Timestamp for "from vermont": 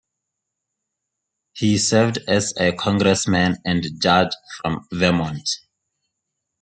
4.59-5.47